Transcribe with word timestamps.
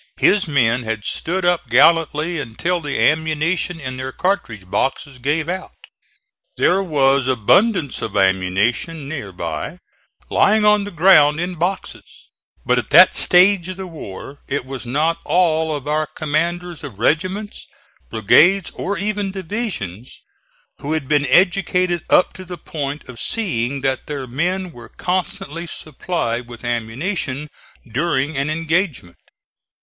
His 0.17 0.47
men 0.47 0.81
had 0.81 1.05
stood 1.05 1.45
up 1.45 1.69
gallantly 1.69 2.39
until 2.39 2.81
the 2.81 2.99
ammunition 2.99 3.79
in 3.79 3.97
their 3.97 4.11
cartridge 4.11 4.67
boxes 4.67 5.19
gave 5.19 5.47
out. 5.47 5.75
There 6.57 6.81
was 6.81 7.27
abundance 7.27 8.01
of 8.01 8.17
ammunition 8.17 9.07
near 9.07 9.31
by 9.31 9.77
lying 10.27 10.65
on 10.65 10.85
the 10.85 10.89
ground 10.89 11.39
in 11.39 11.53
boxes, 11.53 12.31
but 12.65 12.79
at 12.79 12.89
that 12.89 13.13
stage 13.13 13.69
of 13.69 13.77
the 13.77 13.85
war 13.85 14.39
it 14.47 14.65
was 14.65 14.87
not 14.87 15.21
all 15.23 15.75
of 15.75 15.87
our 15.87 16.07
commanders 16.07 16.83
of 16.83 16.97
regiments, 16.97 17.67
brigades, 18.09 18.71
or 18.71 18.97
even 18.97 19.29
divisions, 19.31 20.17
who 20.79 20.93
had 20.93 21.07
been 21.07 21.27
educated 21.27 22.03
up 22.09 22.33
to 22.33 22.43
the 22.43 22.57
point 22.57 23.07
of 23.07 23.21
seeing 23.21 23.81
that 23.81 24.07
their 24.07 24.25
men 24.25 24.71
were 24.71 24.89
constantly 24.89 25.67
supplied 25.67 26.47
with 26.47 26.63
ammunition 26.65 27.49
during 27.87 28.35
an 28.35 28.49
engagement. 28.49 29.17